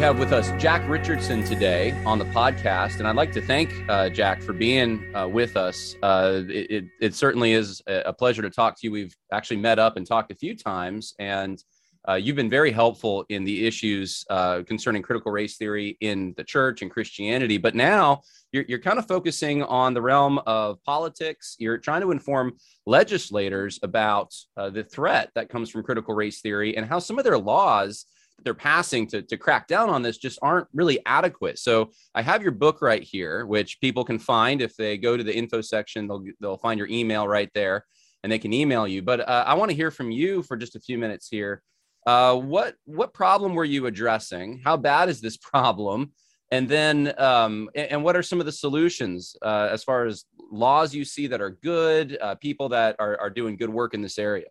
[0.00, 4.08] have with us Jack Richardson today on the podcast, and I'd like to thank uh,
[4.08, 5.94] Jack for being uh, with us.
[6.02, 8.92] Uh, it, it, it, certainly is a pleasure to talk to you.
[8.92, 11.62] We've actually met up and talked a few times, and
[12.08, 16.44] uh, you've been very helpful in the issues uh, concerning critical race theory in the
[16.44, 17.58] church and Christianity.
[17.58, 18.22] But now
[18.52, 21.56] you're, you're kind of focusing on the realm of politics.
[21.58, 22.56] You're trying to inform
[22.86, 27.24] legislators about uh, the threat that comes from critical race theory and how some of
[27.24, 28.06] their laws
[28.44, 31.58] they're passing to, to crack down on this just aren't really adequate.
[31.58, 35.24] So I have your book right here, which people can find if they go to
[35.24, 36.06] the info section.
[36.06, 37.84] They'll they'll find your email right there,
[38.22, 39.02] and they can email you.
[39.02, 41.62] But uh, I want to hear from you for just a few minutes here.
[42.06, 44.60] Uh, what what problem were you addressing?
[44.64, 46.12] How bad is this problem?
[46.52, 50.92] And then, um, and, what are some of the solutions uh, as far as laws
[50.92, 54.18] you see that are good, uh, people that are, are doing good work in this
[54.18, 54.46] area?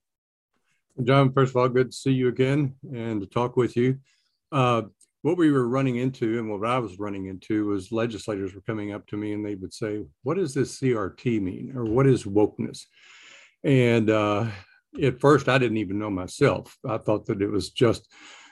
[1.03, 3.99] John, first of all, good to see you again and to talk with you.
[4.51, 4.83] Uh,
[5.21, 8.93] what we were running into and what I was running into was legislators were coming
[8.93, 11.73] up to me and they would say, What does this CRT mean?
[11.75, 12.85] Or what is wokeness?
[13.63, 14.47] And uh,
[15.01, 16.77] at first, I didn't even know myself.
[16.87, 18.07] I thought that it was just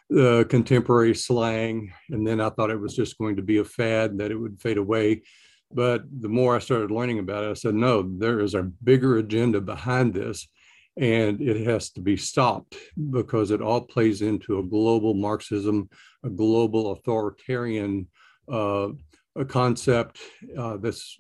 [0.09, 1.94] the contemporary slang.
[2.09, 4.62] And then I thought it was just going to be a fad, that it would
[4.62, 5.23] fade away.
[5.72, 9.18] But the more I started learning about it, I said, no, there is a bigger
[9.18, 10.48] agenda behind this.
[11.00, 12.76] And it has to be stopped
[13.12, 15.90] because it all plays into a global Marxism,
[16.23, 18.08] a global authoritarian
[18.52, 18.90] uh,
[19.38, 20.20] a concept
[20.58, 21.16] uh, this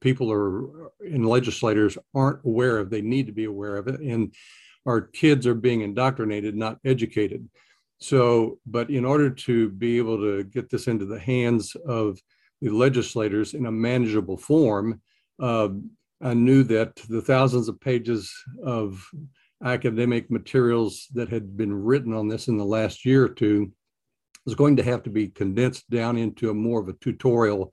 [0.00, 2.90] people are and legislators aren't aware of.
[2.90, 4.32] They need to be aware of it, and
[4.86, 7.48] our kids are being indoctrinated, not educated.
[7.98, 12.18] So, but in order to be able to get this into the hands of
[12.62, 15.02] the legislators in a manageable form,
[15.38, 15.68] uh,
[16.20, 18.32] I knew that the thousands of pages
[18.64, 19.04] of
[19.64, 23.72] academic materials that had been written on this in the last year or two
[24.44, 27.72] was going to have to be condensed down into a more of a tutorial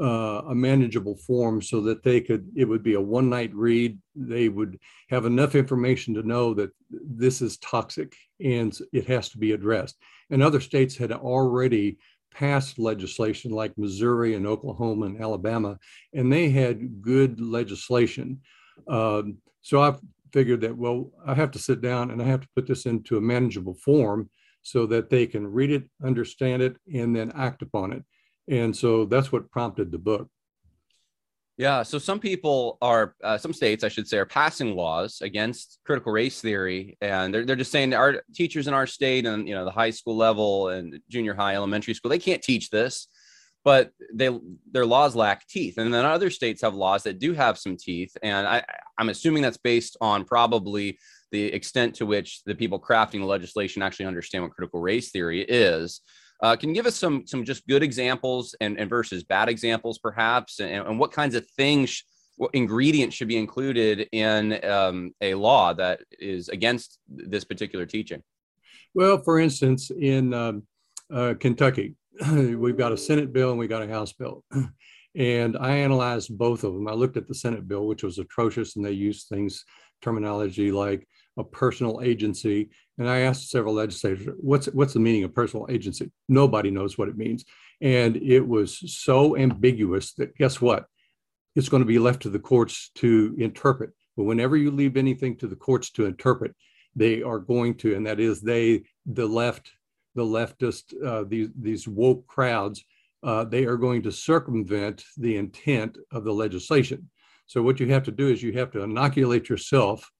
[0.00, 3.98] uh, a manageable form so that they could it would be a one night read.
[4.16, 4.78] They would
[5.10, 9.96] have enough information to know that this is toxic and it has to be addressed.
[10.30, 11.98] And other states had already
[12.34, 15.78] passed legislation like missouri and oklahoma and alabama
[16.14, 18.40] and they had good legislation
[18.88, 19.94] um, so i
[20.32, 23.16] figured that well i have to sit down and i have to put this into
[23.16, 24.28] a manageable form
[24.62, 28.02] so that they can read it understand it and then act upon it
[28.48, 30.28] and so that's what prompted the book.
[31.58, 31.82] Yeah.
[31.82, 36.10] So some people are, uh, some states, I should say, are passing laws against critical
[36.10, 39.64] race theory, and they're they're just saying our teachers in our state and you know
[39.64, 43.06] the high school level and junior high, elementary school, they can't teach this,
[43.64, 44.30] but they
[44.72, 45.76] their laws lack teeth.
[45.76, 48.64] And then other states have laws that do have some teeth, and I
[48.98, 50.98] I'm assuming that's based on probably
[51.32, 55.42] the extent to which the people crafting the legislation actually understand what critical race theory
[55.42, 56.00] is.
[56.42, 59.98] Uh, can you give us some some just good examples and, and versus bad examples,
[59.98, 62.02] perhaps, and, and what kinds of things,
[62.36, 68.22] what ingredients should be included in um, a law that is against this particular teaching?
[68.92, 70.64] Well, for instance, in um,
[71.12, 71.94] uh, Kentucky,
[72.32, 74.44] we've got a Senate bill and we got a House bill.
[75.14, 76.88] And I analyzed both of them.
[76.88, 79.62] I looked at the Senate bill, which was atrocious, and they used things,
[80.00, 81.06] terminology like
[81.36, 82.70] a personal agency.
[82.98, 86.10] And I asked several legislators, what's, what's the meaning of personal agency?
[86.28, 87.44] Nobody knows what it means.
[87.80, 90.86] And it was so ambiguous that guess what?
[91.56, 93.90] It's going to be left to the courts to interpret.
[94.16, 96.54] But whenever you leave anything to the courts to interpret,
[96.94, 99.72] they are going to, and that is they, the left,
[100.14, 102.84] the leftist, uh, these, these woke crowds,
[103.22, 107.08] uh, they are going to circumvent the intent of the legislation.
[107.46, 110.10] So what you have to do is you have to inoculate yourself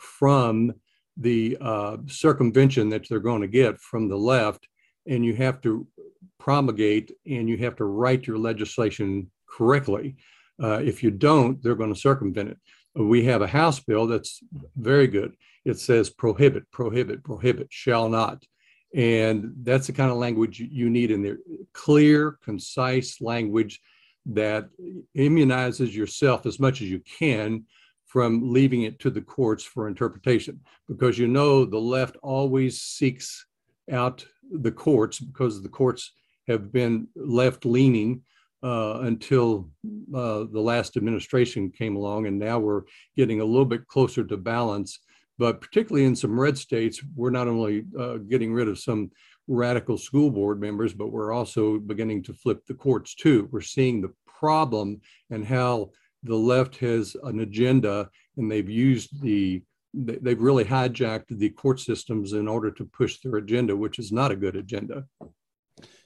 [0.00, 0.72] from
[1.16, 4.66] the uh, circumvention that they're going to get from the left,
[5.06, 5.86] and you have to
[6.38, 10.16] promulgate and you have to write your legislation correctly.
[10.62, 12.58] Uh, if you don't, they're going to circumvent it.
[12.94, 14.40] We have a House bill that's
[14.76, 15.36] very good.
[15.64, 18.44] It says prohibit, prohibit, prohibit, shall not.
[18.94, 21.38] And that's the kind of language you need in there
[21.72, 23.80] clear, concise language
[24.26, 24.68] that
[25.16, 27.64] immunizes yourself as much as you can
[28.10, 30.58] from leaving it to the courts for interpretation
[30.88, 33.46] because you know the left always seeks
[33.92, 36.12] out the courts because the courts
[36.48, 38.20] have been left leaning
[38.64, 39.70] uh, until
[40.12, 42.82] uh, the last administration came along and now we're
[43.16, 44.98] getting a little bit closer to balance.
[45.38, 49.12] But particularly in some red states we're not only uh, getting rid of some
[49.46, 53.48] radical school board members but we're also beginning to flip the courts too.
[53.52, 55.90] We're seeing the problem and how
[56.22, 59.62] the left has an agenda and they've used the
[59.92, 64.30] they've really hijacked the court systems in order to push their agenda which is not
[64.30, 65.04] a good agenda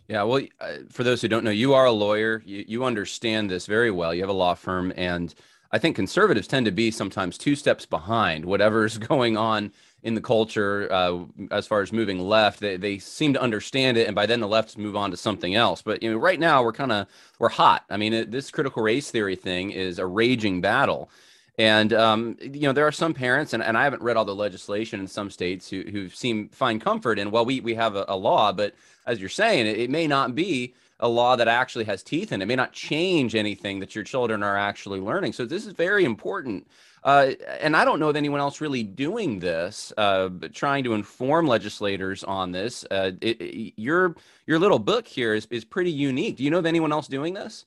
[0.06, 2.42] Yeah, well, uh, for those who don't know, you are a lawyer.
[2.44, 4.14] You, you understand this very well.
[4.14, 5.34] You have a law firm, and
[5.70, 9.72] I think conservatives tend to be sometimes two steps behind whatever's going on
[10.04, 12.60] in the culture uh, as far as moving left.
[12.60, 15.54] They, they seem to understand it, and by then the lefts move on to something
[15.54, 15.82] else.
[15.82, 17.08] But you know, right now we're kind of
[17.38, 17.84] we're hot.
[17.90, 21.10] I mean, it, this critical race theory thing is a raging battle.
[21.56, 24.34] And um, you know, there are some parents, and, and I haven't read all the
[24.34, 27.30] legislation in some states who who seem find comfort in.
[27.30, 28.74] Well, we we have a, a law, but
[29.06, 32.40] as you're saying, it, it, may not be a law that actually has teeth in
[32.40, 32.44] it.
[32.44, 32.48] it.
[32.48, 35.32] May not change anything that your children are actually learning.
[35.32, 36.66] So this is very important.
[37.04, 41.46] Uh, and I don't know of anyone else really doing this, uh, trying to inform
[41.46, 42.84] legislators on this.
[42.90, 44.16] Uh, it, it, your
[44.46, 46.36] your little book here is is pretty unique.
[46.36, 47.66] Do you know of anyone else doing this?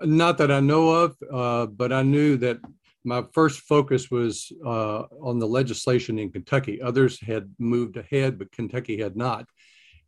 [0.00, 2.58] Not that I know of, uh, but I knew that
[3.04, 6.80] my first focus was uh, on the legislation in Kentucky.
[6.80, 9.46] Others had moved ahead, but Kentucky had not.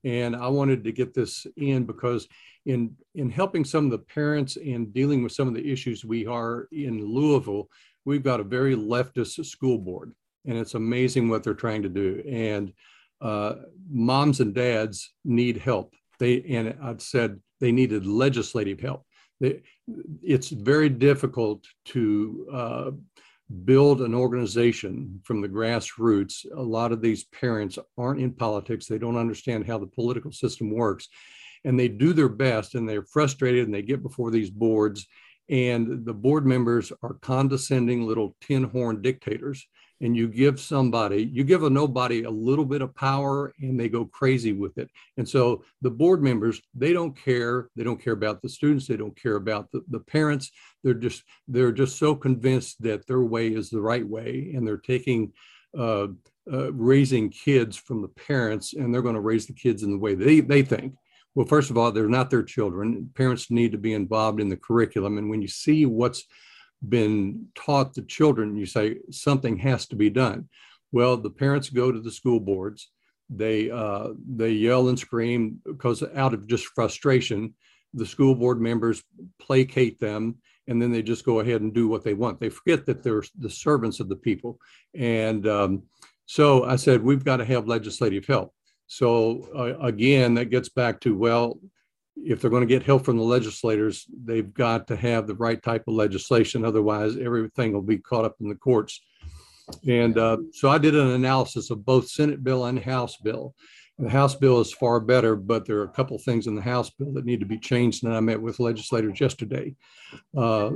[0.02, 2.26] And I wanted to get this in because
[2.64, 6.26] in, in helping some of the parents and dealing with some of the issues we
[6.26, 7.68] are in Louisville,
[8.06, 10.12] we've got a very leftist school board.
[10.46, 12.22] And it's amazing what they're trying to do.
[12.26, 12.72] And
[13.20, 13.56] uh,
[13.90, 15.94] moms and dads need help.
[16.18, 19.04] They and I've said they needed legislative help
[19.40, 22.90] it's very difficult to uh,
[23.64, 26.46] build an organization from the grassroots.
[26.56, 28.86] A lot of these parents aren't in politics.
[28.86, 31.08] They don't understand how the political system works.
[31.64, 35.06] And they do their best and they're frustrated and they get before these boards.
[35.48, 39.66] And the board members are condescending little tin horn dictators
[40.00, 43.88] and you give somebody, you give a nobody a little bit of power and they
[43.88, 44.90] go crazy with it.
[45.16, 47.70] And so the board members, they don't care.
[47.76, 48.86] They don't care about the students.
[48.86, 50.50] They don't care about the, the parents.
[50.84, 54.52] They're just, they're just so convinced that their way is the right way.
[54.54, 55.32] And they're taking,
[55.76, 56.08] uh,
[56.52, 59.98] uh, raising kids from the parents and they're going to raise the kids in the
[59.98, 60.94] way they, they think.
[61.36, 63.10] Well, first of all, they're not their children.
[63.14, 65.18] Parents need to be involved in the curriculum.
[65.18, 66.24] And when you see what's
[66.88, 70.48] been taught the children, you say something has to be done.
[70.92, 72.90] Well, the parents go to the school boards.
[73.28, 77.54] They uh, they yell and scream because out of just frustration,
[77.92, 79.02] the school board members
[79.38, 80.36] placate them,
[80.68, 82.40] and then they just go ahead and do what they want.
[82.40, 84.58] They forget that they're the servants of the people.
[84.94, 85.82] And um,
[86.24, 88.54] so I said we've got to have legislative help.
[88.86, 91.58] So uh, again, that gets back to well,
[92.16, 95.62] if they're going to get help from the legislators, they've got to have the right
[95.62, 96.64] type of legislation.
[96.64, 99.00] Otherwise, everything will be caught up in the courts.
[99.86, 103.54] And uh, so I did an analysis of both Senate bill and House bill.
[103.98, 106.90] The House bill is far better, but there are a couple things in the House
[106.90, 108.04] bill that need to be changed.
[108.04, 109.74] And I met with legislators yesterday
[110.36, 110.70] uh,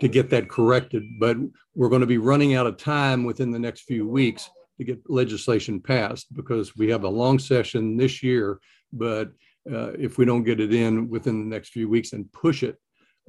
[0.00, 1.02] to get that corrected.
[1.18, 1.36] But
[1.74, 5.10] we're going to be running out of time within the next few weeks to get
[5.10, 8.60] legislation passed because we have a long session this year,
[8.92, 9.30] but
[9.70, 12.76] uh, if we don't get it in within the next few weeks and push it,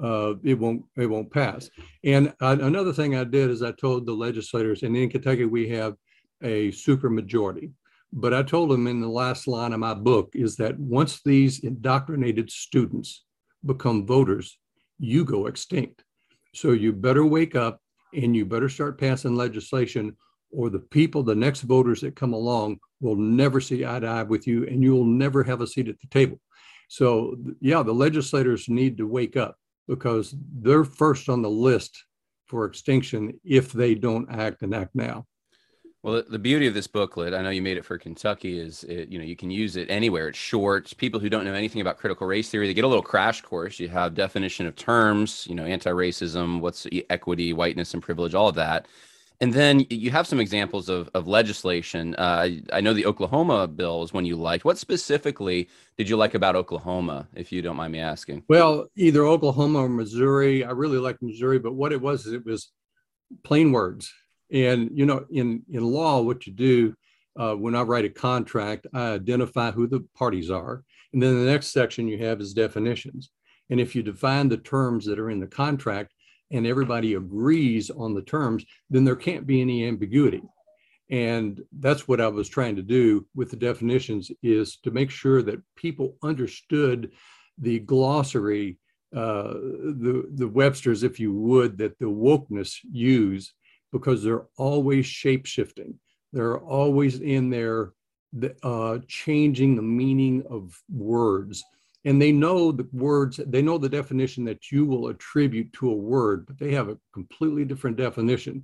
[0.01, 1.69] uh, it won't it won't pass.
[2.03, 5.69] And I, another thing I did is I told the legislators, and in Kentucky we
[5.69, 5.95] have
[6.43, 7.71] a super majority.
[8.13, 11.59] But I told them in the last line of my book is that once these
[11.59, 13.25] indoctrinated students
[13.65, 14.57] become voters,
[14.97, 16.03] you go extinct.
[16.53, 17.81] So you better wake up
[18.13, 20.15] and you better start passing legislation,
[20.57, 24.23] or the people, the next voters that come along, will never see eye to eye
[24.23, 26.39] with you and you will never have a seat at the table.
[26.89, 29.55] So, yeah, the legislators need to wake up
[29.87, 32.03] because they're first on the list
[32.47, 35.27] for extinction if they don't act and act now.
[36.01, 39.09] Well, the beauty of this booklet, I know you made it for Kentucky, is it,
[39.09, 40.29] you know you can use it anywhere.
[40.29, 40.91] It's short.
[40.97, 43.79] People who don't know anything about critical race theory, they get a little crash course.
[43.79, 48.55] You have definition of terms, you know, anti-racism, what's equity, whiteness, and privilege, all of
[48.55, 48.87] that.
[49.39, 52.15] And then you have some examples of, of legislation.
[52.15, 54.65] Uh, I know the Oklahoma bill is one you liked.
[54.65, 58.43] What specifically did you like about Oklahoma, if you don't mind me asking?
[58.49, 60.63] Well, either Oklahoma or Missouri.
[60.63, 62.71] I really liked Missouri, but what it was is it was
[63.43, 64.11] plain words.
[64.51, 66.95] And you know, in in law, what you do
[67.37, 71.51] uh, when I write a contract, I identify who the parties are, and then the
[71.51, 73.29] next section you have is definitions.
[73.69, 76.13] And if you define the terms that are in the contract,
[76.51, 80.41] and everybody agrees on the terms, then there can't be any ambiguity.
[81.09, 85.41] And that's what I was trying to do with the definitions is to make sure
[85.43, 87.11] that people understood
[87.57, 88.77] the glossary,
[89.15, 93.53] uh, the, the Webster's, if you would, that the wokeness use,
[93.91, 95.97] because they're always shape shifting.
[96.33, 97.93] They're always in there
[98.63, 101.63] uh, changing the meaning of words
[102.07, 106.01] and they know the words they know the definition that you will attribute to a
[106.13, 108.63] word but they have a completely different definition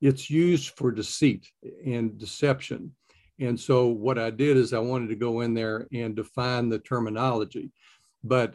[0.00, 1.44] it's used for deceit
[1.84, 2.92] and deception
[3.38, 6.80] And so what I did is I wanted to go in there and define the
[6.80, 7.70] terminology.
[8.24, 8.54] But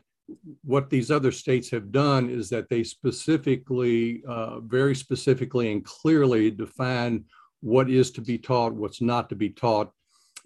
[0.63, 6.51] what these other states have done is that they specifically, uh, very specifically and clearly
[6.51, 7.25] define
[7.61, 9.91] what is to be taught, what's not to be taught.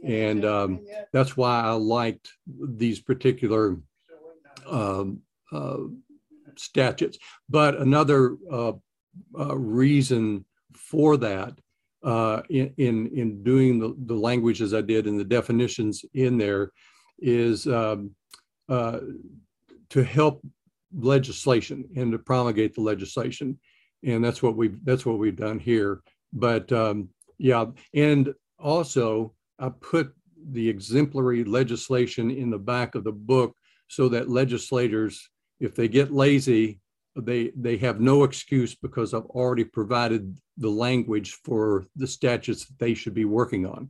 [0.04, 3.78] And um, that's why I liked these particular
[4.68, 5.78] um, uh,
[6.56, 7.18] statutes.
[7.50, 8.74] But another uh,
[9.38, 11.58] uh reason for that
[12.04, 16.38] uh, in, in, in doing the, the language as I did and the definitions in
[16.38, 16.72] there
[17.20, 18.12] is um,
[18.70, 19.00] uh,
[19.90, 20.42] to help
[20.96, 23.60] legislation and to promulgate the legislation.
[24.04, 26.02] And that's what we've that's what we've done here.
[26.32, 30.14] But um, yeah, and also I put
[30.52, 33.56] the exemplary legislation in the back of the book
[33.88, 36.80] so that legislators, if they get lazy,
[37.16, 42.78] they they have no excuse because I've already provided the language for the statutes that
[42.80, 43.90] they should be working on.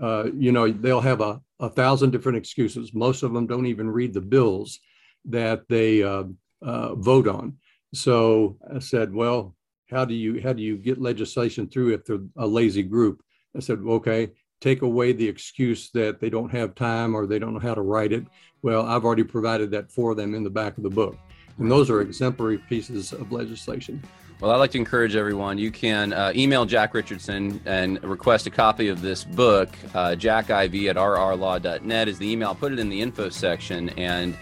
[0.00, 2.92] Uh, you know, they'll have a, a thousand different excuses.
[2.92, 4.80] Most of them don't even read the bills
[5.26, 6.24] that they uh,
[6.62, 7.56] uh, vote on.
[7.94, 9.54] So I said, well,
[9.88, 13.22] how do you how do you get legislation through if they're a lazy group?
[13.56, 14.30] I said, okay,
[14.64, 17.82] take away the excuse that they don't have time or they don't know how to
[17.82, 18.24] write it.
[18.62, 21.18] Well, I've already provided that for them in the back of the book.
[21.58, 24.02] And those are exemplary pieces of legislation.
[24.40, 25.58] Well, I'd like to encourage everyone.
[25.58, 29.68] You can uh, email Jack Richardson and request a copy of this book.
[29.94, 32.54] Uh, jackiv at rrlaw.net is the email.
[32.54, 33.90] Put it in the info section.
[33.90, 34.34] And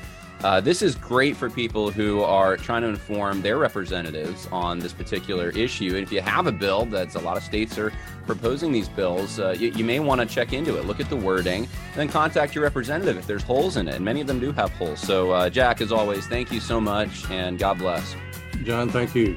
[0.44, 4.92] uh, this is great for people who are trying to inform their representatives on this
[4.92, 5.94] particular issue.
[5.94, 7.92] And if you have a bill, that's a lot of states are
[8.26, 11.16] proposing these bills, uh, you, you, may want to check into it, look at the
[11.16, 13.96] wording, then contact your representative if there's holes in it.
[13.96, 15.00] And many of them do have holes.
[15.00, 18.14] So, uh, Jack, as always, thank you so much and God bless.
[18.64, 19.37] John, thank you.